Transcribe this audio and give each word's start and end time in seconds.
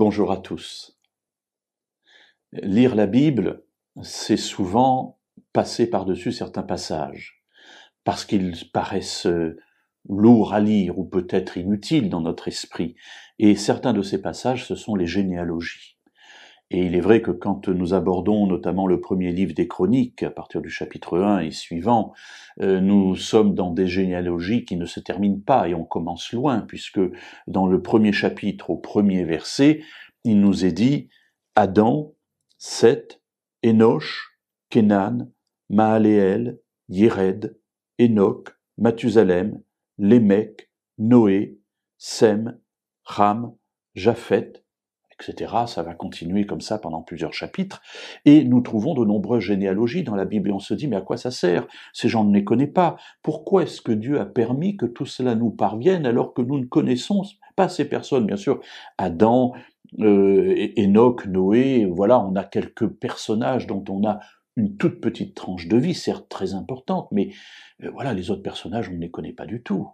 Bonjour 0.00 0.30
à 0.30 0.36
tous. 0.36 0.96
Lire 2.52 2.94
la 2.94 3.08
Bible, 3.08 3.64
c'est 4.00 4.36
souvent 4.36 5.18
passer 5.52 5.90
par-dessus 5.90 6.30
certains 6.30 6.62
passages, 6.62 7.42
parce 8.04 8.24
qu'ils 8.24 8.70
paraissent 8.72 9.26
lourds 10.08 10.54
à 10.54 10.60
lire 10.60 11.00
ou 11.00 11.04
peut-être 11.04 11.56
inutiles 11.56 12.10
dans 12.10 12.20
notre 12.20 12.46
esprit. 12.46 12.94
Et 13.40 13.56
certains 13.56 13.92
de 13.92 14.02
ces 14.02 14.22
passages, 14.22 14.66
ce 14.66 14.76
sont 14.76 14.94
les 14.94 15.08
généalogies. 15.08 15.97
Et 16.70 16.84
il 16.84 16.94
est 16.94 17.00
vrai 17.00 17.22
que 17.22 17.30
quand 17.30 17.68
nous 17.68 17.94
abordons 17.94 18.46
notamment 18.46 18.86
le 18.86 19.00
premier 19.00 19.32
livre 19.32 19.54
des 19.54 19.68
Chroniques, 19.68 20.22
à 20.22 20.30
partir 20.30 20.60
du 20.60 20.68
chapitre 20.68 21.18
1 21.18 21.40
et 21.40 21.50
suivant, 21.50 22.12
euh, 22.60 22.80
nous 22.80 23.16
sommes 23.16 23.54
dans 23.54 23.70
des 23.70 23.86
généalogies 23.86 24.66
qui 24.66 24.76
ne 24.76 24.84
se 24.84 25.00
terminent 25.00 25.40
pas 25.44 25.68
et 25.68 25.74
on 25.74 25.84
commence 25.84 26.32
loin, 26.32 26.60
puisque 26.60 27.00
dans 27.46 27.66
le 27.66 27.80
premier 27.80 28.12
chapitre, 28.12 28.68
au 28.68 28.76
premier 28.76 29.24
verset, 29.24 29.80
il 30.24 30.40
nous 30.40 30.66
est 30.66 30.72
dit 30.72 31.08
Adam, 31.54 32.12
Seth, 32.58 33.22
Enoch, 33.64 34.04
Kenan, 34.68 35.30
Maaléel, 35.70 36.60
Yéred, 36.90 37.58
Enoch, 37.98 38.50
Mathusalem, 38.76 39.62
Lémec, 39.96 40.70
Noé, 40.98 41.58
Sem, 41.96 42.58
Ram, 43.04 43.54
Japheth, 43.94 44.62
etc. 45.20 45.52
Ça 45.66 45.82
va 45.82 45.94
continuer 45.94 46.46
comme 46.46 46.60
ça 46.60 46.78
pendant 46.78 47.02
plusieurs 47.02 47.32
chapitres. 47.32 47.82
Et 48.24 48.44
nous 48.44 48.60
trouvons 48.60 48.94
de 48.94 49.04
nombreuses 49.04 49.44
généalogies 49.44 50.02
dans 50.02 50.14
la 50.14 50.24
Bible 50.24 50.50
et 50.50 50.52
on 50.52 50.58
se 50.58 50.74
dit, 50.74 50.88
mais 50.88 50.96
à 50.96 51.00
quoi 51.00 51.16
ça 51.16 51.30
sert? 51.30 51.66
Ces 51.92 52.08
gens 52.08 52.24
ne 52.24 52.34
les 52.34 52.44
connaissent 52.44 52.72
pas. 52.72 52.96
Pourquoi 53.22 53.62
est-ce 53.62 53.80
que 53.80 53.92
Dieu 53.92 54.20
a 54.20 54.26
permis 54.26 54.76
que 54.76 54.86
tout 54.86 55.06
cela 55.06 55.34
nous 55.34 55.50
parvienne 55.50 56.06
alors 56.06 56.34
que 56.34 56.42
nous 56.42 56.58
ne 56.58 56.66
connaissons 56.66 57.22
pas 57.56 57.68
ces 57.68 57.88
personnes? 57.88 58.26
Bien 58.26 58.36
sûr, 58.36 58.60
Adam, 58.98 59.54
euh, 60.00 60.68
Enoch, 60.76 61.26
Noé, 61.26 61.86
voilà, 61.86 62.20
on 62.20 62.36
a 62.36 62.44
quelques 62.44 62.86
personnages 62.86 63.66
dont 63.66 63.84
on 63.88 64.06
a 64.06 64.20
une 64.56 64.76
toute 64.76 65.00
petite 65.00 65.34
tranche 65.34 65.68
de 65.68 65.76
vie, 65.76 65.94
certes 65.94 66.28
très 66.28 66.54
importante, 66.54 67.08
mais 67.12 67.30
euh, 67.84 67.90
voilà, 67.92 68.12
les 68.12 68.30
autres 68.30 68.42
personnages, 68.42 68.88
on 68.88 68.94
ne 68.94 69.00
les 69.00 69.10
connaît 69.10 69.32
pas 69.32 69.46
du 69.46 69.62
tout. 69.62 69.88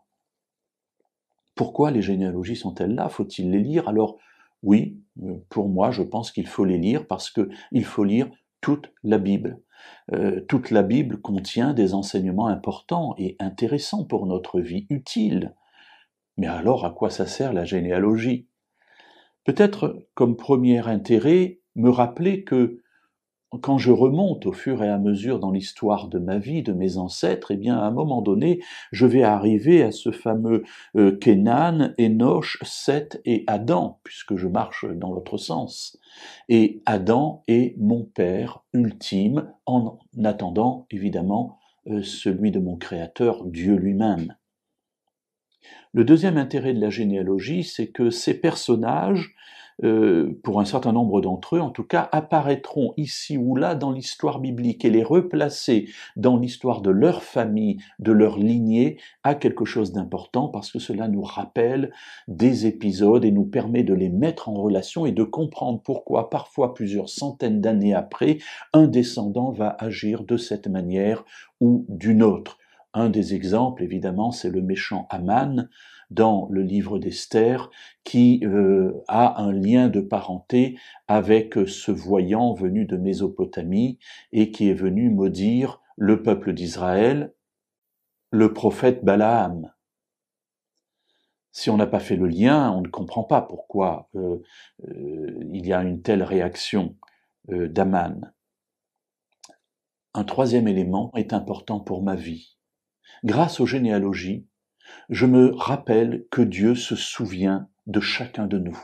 Pourquoi 1.55 1.91
les 1.91 2.03
généalogies 2.03 2.57
sont-elles 2.57 2.95
là? 2.95 3.09
Faut-il 3.09 3.51
les 3.51 3.61
lire? 3.61 3.89
Alors, 3.89 4.19
oui, 4.65 4.99
euh, 5.23 5.37
pour 5.51 5.69
moi, 5.69 5.91
je 5.91 6.03
pense 6.03 6.33
qu'il 6.33 6.47
faut 6.47 6.65
les 6.65 6.79
lire 6.79 7.07
parce 7.07 7.31
qu'il 7.31 7.85
faut 7.85 8.05
lire 8.05 8.29
toute 8.61 8.91
la 9.05 9.19
Bible. 9.19 9.61
Euh, 10.13 10.41
toute 10.49 10.71
la 10.71 10.83
Bible 10.83 11.21
contient 11.21 11.75
des 11.75 11.95
enseignements 11.95 12.49
importants 12.49 13.15
et 13.19 13.37
intéressants 13.39 14.05
pour 14.05 14.27
notre 14.27 14.61
vie, 14.61 14.87
utiles. 14.89 15.55
Mais 16.39 16.47
alors, 16.47 16.85
à 16.85 16.91
quoi 16.91 17.11
ça 17.11 17.27
sert 17.27 17.53
la 17.53 17.65
généalogie? 17.65 18.49
Peut-être 19.45 20.07
comme 20.15 20.37
premier 20.37 20.89
intérêt, 20.89 21.61
me 21.77 21.91
rappeler 21.91 22.45
que 22.45 22.81
quand 23.61 23.79
je 23.79 23.91
remonte 23.91 24.47
au 24.47 24.53
fur 24.53 24.83
et 24.83 24.89
à 24.89 24.99
mesure 24.99 25.39
dans 25.39 25.51
l'histoire 25.51 26.09
de 26.09 26.19
ma 26.19 26.39
vie, 26.39 26.63
de 26.63 26.73
mes 26.73 26.97
ancêtres, 26.97 27.51
eh 27.51 27.57
bien, 27.57 27.77
à 27.77 27.83
un 27.85 27.91
moment 27.91 28.23
donné, 28.23 28.61
je 28.93 29.07
vais 29.07 29.23
arriver 29.23 29.83
à 29.83 29.93
ce 29.93 30.11
fameux 30.11 30.65
euh, 30.97 31.17
Kenan, 31.17 31.95
Enoch, 31.99 32.59
Seth 32.63 33.21
et 33.25 33.45
Adam, 33.47 34.01
puisque 34.05 34.37
je 34.37 34.49
marche 34.49 34.87
dans 34.87 35.13
l'autre 35.13 35.37
sens. 35.37 35.99
Et 36.49 36.83
Adam 36.87 37.43
est 37.49 37.77
mon 37.79 38.05
père 38.05 38.65
ultime, 38.73 39.53
en 39.67 39.99
attendant, 40.23 40.87
évidemment, 40.91 41.59
euh, 41.89 42.03
celui 42.03 42.51
de 42.51 42.61
mon 42.61 42.77
Créateur, 42.77 43.45
Dieu 43.45 43.77
lui-même. 43.77 44.35
Le 45.93 46.05
deuxième 46.05 46.39
intérêt 46.39 46.75
de 46.75 46.81
la 46.81 46.91
généalogie, 46.91 47.63
c'est 47.63 47.89
que 47.89 48.11
ces 48.11 48.41
personnages 48.41 49.35
euh, 49.83 50.39
pour 50.43 50.61
un 50.61 50.65
certain 50.65 50.93
nombre 50.93 51.21
d'entre 51.21 51.57
eux 51.57 51.61
en 51.61 51.71
tout 51.71 51.85
cas, 51.85 52.09
apparaîtront 52.13 52.95
ici 52.97 53.37
ou 53.37 53.57
là 53.57 53.75
dans 53.75 53.91
l'histoire 53.91 54.39
biblique 54.39 54.85
et 54.85 54.91
les 54.91 55.03
replacer 55.03 55.89
dans 56.17 56.37
l'histoire 56.37 56.81
de 56.81 56.91
leur 56.91 57.23
famille, 57.23 57.79
de 57.99 58.13
leur 58.13 58.39
lignée, 58.39 58.99
a 59.25 59.35
quelque 59.35 59.65
chose 59.65 59.93
d'important 59.93 60.49
parce 60.49 60.71
que 60.71 60.79
cela 60.79 61.09
nous 61.09 61.23
rappelle 61.23 61.93
des 62.29 62.67
épisodes 62.67 63.25
et 63.25 63.33
nous 63.33 63.45
permet 63.45 63.83
de 63.83 63.95
les 63.95 64.11
mettre 64.11 64.49
en 64.49 64.55
relation 64.55 65.07
et 65.07 65.13
de 65.13 65.25
comprendre 65.25 65.81
pourquoi 65.83 66.31
parfois 66.31 66.75
plusieurs 66.75 67.09
centaines 67.09 67.61
d'années 67.61 67.95
après, 67.95 68.39
un 68.73 68.87
descendant 68.87 69.51
va 69.51 69.77
agir 69.81 70.25
de 70.25 70.37
cette 70.37 70.69
manière 70.69 71.25
ou 71.61 71.85
d'une 71.89 72.23
autre. 72.23 72.59
Un 72.97 73.11
des 73.11 73.35
exemples, 73.35 73.83
évidemment, 73.83 74.31
c'est 74.31 74.51
le 74.51 74.63
méchant 74.63 75.09
Aman 75.11 75.69
dans 76.11 76.47
le 76.49 76.63
livre 76.63 77.01
d'Esther, 77.01 77.71
qui 78.05 78.41
euh, 78.45 79.03
a 79.09 79.43
un 79.43 79.53
lien 79.53 79.89
de 79.89 80.01
parenté 80.01 80.79
avec 81.09 81.55
ce 81.67 81.91
voyant 81.91 82.55
venu 82.55 82.85
de 82.85 82.97
Mésopotamie 82.97 83.99
et 84.31 84.53
qui 84.53 84.69
est 84.69 84.75
venu 84.75 85.11
maudire 85.11 85.81
le 85.97 86.23
peuple 86.23 86.53
d'Israël, 86.53 87.35
le 88.31 88.53
prophète 88.53 89.05
Balaam. 89.05 89.73
Si 91.51 91.71
on 91.71 91.77
n'a 91.77 91.87
pas 91.87 92.01
fait 92.01 92.17
le 92.17 92.29
lien, 92.29 92.71
on 92.71 92.81
ne 92.81 92.89
comprend 92.89 93.25
pas 93.25 93.43
pourquoi 93.43 94.09
euh, 94.15 94.41
euh, 94.89 95.45
il 95.53 95.67
y 95.67 95.73
a 95.73 95.83
une 95.83 96.01
telle 96.01 96.23
réaction 96.23 96.97
d'Aman. 97.49 98.33
Un 100.15 100.25
troisième 100.25 100.69
élément 100.69 101.11
est 101.15 101.33
important 101.35 101.79
pour 101.79 102.03
ma 102.03 102.15
vie 102.15 102.55
Grâce 103.25 103.61
aux 103.61 103.67
généalogies, 103.67 104.47
je 105.09 105.27
me 105.27 105.53
rappelle 105.55 106.27
que 106.31 106.43
Dieu 106.43 106.75
se 106.75 106.97
souvient 106.97 107.69
de 107.87 108.01
chacun 108.01 108.47
de 108.47 108.59
nous. 108.59 108.79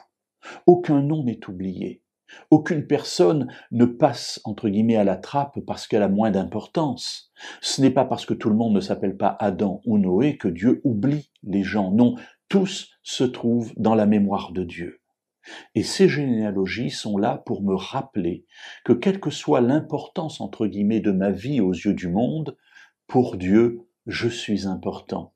Aucun 0.66 1.02
nom 1.02 1.24
n'est 1.24 1.48
oublié. 1.48 2.02
Aucune 2.50 2.86
personne 2.86 3.48
ne 3.72 3.84
passe, 3.84 4.40
entre 4.44 4.68
guillemets, 4.68 4.96
à 4.96 5.04
la 5.04 5.16
trappe 5.16 5.58
parce 5.66 5.86
qu'elle 5.86 6.02
a 6.02 6.08
moins 6.08 6.30
d'importance. 6.30 7.32
Ce 7.60 7.80
n'est 7.80 7.90
pas 7.90 8.04
parce 8.04 8.24
que 8.24 8.34
tout 8.34 8.48
le 8.48 8.56
monde 8.56 8.74
ne 8.74 8.80
s'appelle 8.80 9.16
pas 9.16 9.36
Adam 9.40 9.80
ou 9.84 9.98
Noé 9.98 10.36
que 10.36 10.48
Dieu 10.48 10.80
oublie 10.84 11.30
les 11.42 11.64
gens. 11.64 11.90
Non, 11.90 12.14
tous 12.48 12.90
se 13.02 13.24
trouvent 13.24 13.72
dans 13.76 13.94
la 13.94 14.06
mémoire 14.06 14.52
de 14.52 14.64
Dieu. 14.64 15.00
Et 15.74 15.82
ces 15.82 16.08
généalogies 16.08 16.90
sont 16.90 17.16
là 17.16 17.42
pour 17.46 17.62
me 17.62 17.74
rappeler 17.74 18.44
que 18.84 18.92
quelle 18.92 19.20
que 19.20 19.30
soit 19.30 19.60
l'importance, 19.60 20.40
entre 20.40 20.66
guillemets, 20.66 21.00
de 21.00 21.12
ma 21.12 21.30
vie 21.30 21.60
aux 21.60 21.72
yeux 21.72 21.94
du 21.94 22.08
monde, 22.08 22.56
pour 23.06 23.36
Dieu, 23.36 23.80
je 24.06 24.28
suis 24.28 24.66
important. 24.66 25.34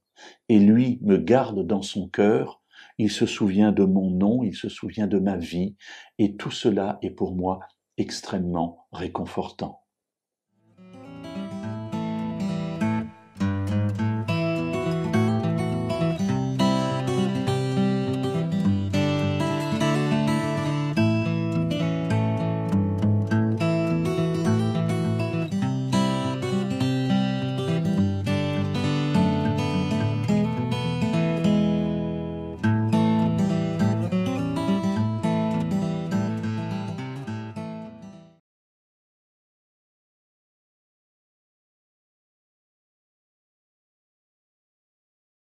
Et 0.49 0.59
lui 0.59 0.99
me 1.03 1.19
garde 1.19 1.67
dans 1.67 1.83
son 1.83 2.09
cœur, 2.09 2.63
il 2.99 3.11
se 3.11 3.27
souvient 3.27 3.73
de 3.73 3.85
mon 3.85 4.11
nom, 4.11 4.43
il 4.43 4.55
se 4.55 4.69
souvient 4.69 5.07
de 5.07 5.19
ma 5.19 5.37
vie, 5.37 5.77
et 6.19 6.37
tout 6.37 6.51
cela 6.51 6.99
est 7.03 7.11
pour 7.11 7.35
moi 7.35 7.61
extrêmement 7.97 8.87
réconfortant. 8.93 9.84